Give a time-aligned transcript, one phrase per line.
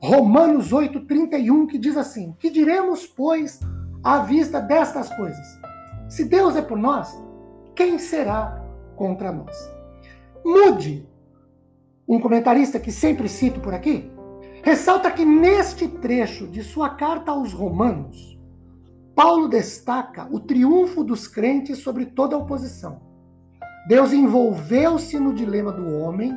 [0.00, 3.60] Romanos 8:31, que diz assim: "Que diremos, pois,
[4.02, 5.46] à vista destas coisas?
[6.08, 7.16] Se Deus é por nós,
[7.74, 8.62] quem será
[8.94, 9.54] contra nós?"
[10.44, 11.08] Mude,
[12.06, 14.10] um comentarista que sempre cito por aqui,
[14.62, 18.38] ressalta que neste trecho de sua carta aos Romanos,
[19.14, 23.00] Paulo destaca o triunfo dos crentes sobre toda a oposição.
[23.88, 26.36] Deus envolveu-se no dilema do homem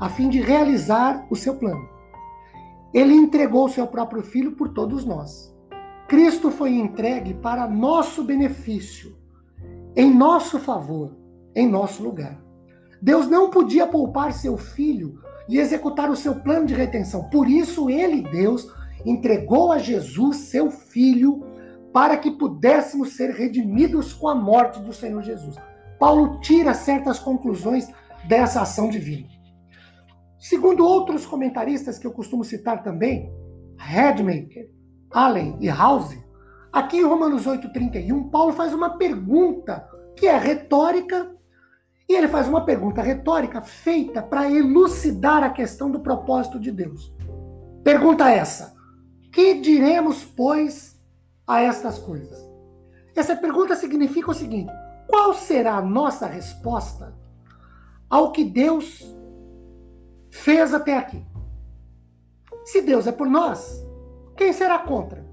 [0.00, 1.97] a fim de realizar o seu plano.
[2.92, 5.54] Ele entregou o seu próprio filho por todos nós.
[6.08, 9.16] Cristo foi entregue para nosso benefício,
[9.94, 11.14] em nosso favor,
[11.54, 12.40] em nosso lugar.
[13.00, 17.24] Deus não podia poupar seu filho e executar o seu plano de retenção.
[17.24, 18.72] Por isso, ele, Deus,
[19.04, 21.44] entregou a Jesus, seu filho,
[21.92, 25.56] para que pudéssemos ser redimidos com a morte do Senhor Jesus.
[25.98, 27.88] Paulo tira certas conclusões
[28.26, 29.37] dessa ação divina.
[30.38, 33.32] Segundo outros comentaristas que eu costumo citar também,
[33.76, 34.70] Redmaker,
[35.10, 36.16] Allen e House,
[36.72, 41.34] aqui em Romanos 8,31, Paulo faz uma pergunta que é retórica,
[42.08, 47.12] e ele faz uma pergunta retórica feita para elucidar a questão do propósito de Deus.
[47.82, 48.74] Pergunta essa:
[49.32, 50.98] Que diremos, pois,
[51.46, 52.38] a estas coisas?
[53.14, 54.72] Essa pergunta significa o seguinte:
[55.08, 57.14] qual será a nossa resposta
[58.08, 59.04] ao que Deus
[60.30, 61.24] fez até aqui.
[62.64, 63.84] Se Deus é por nós,
[64.36, 65.26] quem será contra?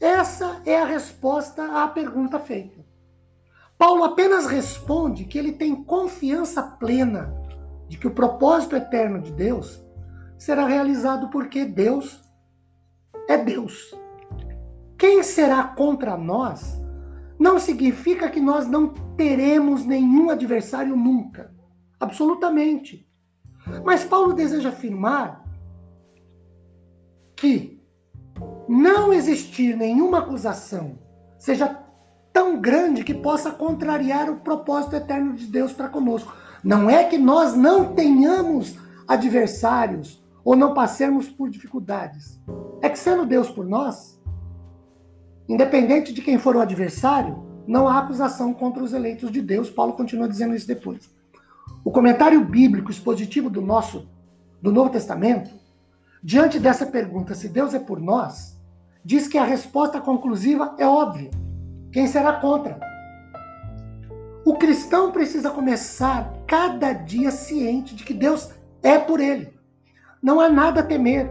[0.00, 2.78] Essa é a resposta à pergunta feita.
[3.76, 7.34] Paulo apenas responde que ele tem confiança plena
[7.88, 9.80] de que o propósito eterno de Deus
[10.36, 12.22] será realizado porque Deus
[13.28, 13.94] é Deus.
[14.96, 16.80] Quem será contra nós
[17.38, 21.54] não significa que nós não teremos nenhum adversário nunca.
[22.00, 23.07] Absolutamente.
[23.84, 25.44] Mas Paulo deseja afirmar
[27.36, 27.80] que
[28.68, 30.98] não existir nenhuma acusação
[31.38, 31.78] seja
[32.32, 36.34] tão grande que possa contrariar o propósito eterno de Deus para conosco.
[36.62, 38.76] Não é que nós não tenhamos
[39.06, 42.40] adversários ou não passemos por dificuldades.
[42.82, 44.20] É que sendo Deus por nós,
[45.48, 49.70] independente de quem for o adversário, não há acusação contra os eleitos de Deus.
[49.70, 51.10] Paulo continua dizendo isso depois.
[51.88, 54.10] O comentário bíblico expositivo do nosso
[54.60, 55.50] do Novo Testamento,
[56.22, 58.60] diante dessa pergunta se Deus é por nós,
[59.02, 61.30] diz que a resposta conclusiva é óbvia.
[61.90, 62.78] Quem será contra?
[64.44, 68.50] O cristão precisa começar cada dia ciente de que Deus
[68.82, 69.58] é por ele.
[70.22, 71.30] Não há nada a temer,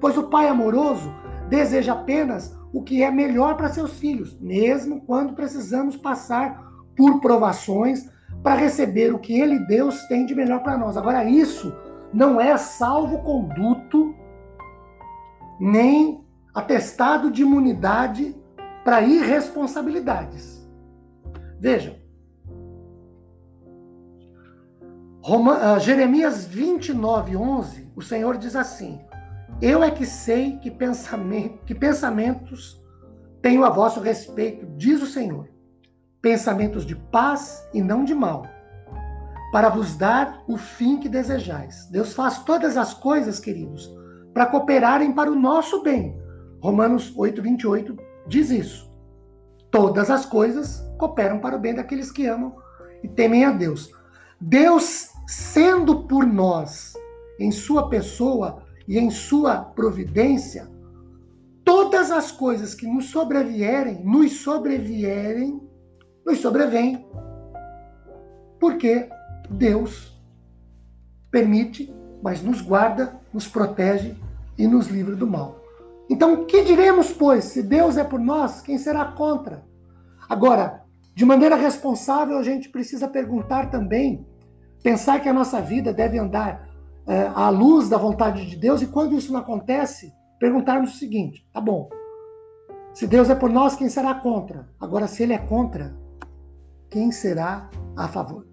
[0.00, 1.12] pois o Pai amoroso
[1.48, 6.64] deseja apenas o que é melhor para seus filhos, mesmo quando precisamos passar
[6.96, 8.08] por provações
[8.46, 10.96] para receber o que ele, Deus, tem de melhor para nós.
[10.96, 11.74] Agora, isso
[12.14, 14.14] não é salvo-conduto,
[15.58, 16.24] nem
[16.54, 18.36] atestado de imunidade
[18.84, 20.64] para irresponsabilidades.
[21.58, 21.96] Vejam,
[25.20, 29.00] Roma, uh, Jeremias 29, 11, o Senhor diz assim:
[29.60, 32.80] Eu é que sei que, pensamento, que pensamentos
[33.42, 35.55] tenho a vosso respeito, diz o Senhor
[36.20, 38.46] pensamentos de paz e não de mal,
[39.52, 41.86] para vos dar o fim que desejais.
[41.90, 43.90] Deus faz todas as coisas, queridos,
[44.34, 46.20] para cooperarem para o nosso bem.
[46.60, 48.90] Romanos 8, 28 diz isso.
[49.70, 52.56] Todas as coisas cooperam para o bem daqueles que amam
[53.02, 53.90] e temem a Deus.
[54.40, 56.94] Deus, sendo por nós,
[57.38, 60.70] em sua pessoa e em sua providência,
[61.64, 65.65] todas as coisas que nos sobrevierem, nos sobrevierem
[66.26, 67.06] nos sobrevém.
[68.58, 69.08] Porque
[69.48, 70.12] Deus
[71.30, 74.16] permite, mas nos guarda, nos protege
[74.58, 75.60] e nos livra do mal.
[76.10, 77.44] Então, que diremos, pois?
[77.44, 79.64] Se Deus é por nós, quem será contra?
[80.28, 80.82] Agora,
[81.14, 84.26] de maneira responsável, a gente precisa perguntar também,
[84.82, 86.68] pensar que a nossa vida deve andar
[87.06, 91.46] é, à luz da vontade de Deus, e quando isso não acontece, perguntarmos o seguinte:
[91.52, 91.88] tá bom,
[92.92, 94.68] se Deus é por nós, quem será contra?
[94.80, 95.94] Agora, se Ele é contra,
[96.90, 98.46] quem será a favor?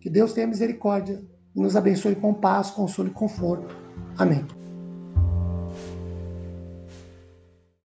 [0.00, 1.22] Que Deus tenha misericórdia
[1.54, 3.74] e nos abençoe com paz, consolo e conforto.
[4.16, 4.59] Amém.